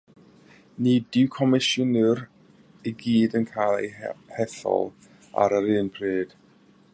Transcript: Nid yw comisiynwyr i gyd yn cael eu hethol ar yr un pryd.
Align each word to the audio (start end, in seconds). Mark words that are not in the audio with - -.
Nid 0.85 1.17
yw 1.19 1.27
comisiynwyr 1.35 2.21
i 2.91 2.95
gyd 3.03 3.37
yn 3.41 3.45
cael 3.51 3.77
eu 3.89 4.09
hethol 4.39 4.89
ar 5.45 5.57
yr 5.61 5.71
un 5.83 5.93
pryd. 5.99 6.35